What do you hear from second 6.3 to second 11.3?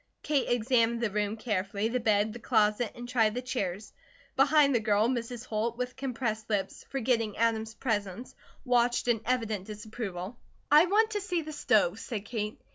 lips, forgetting Adam's presence, watched in evident disapproval. "I want to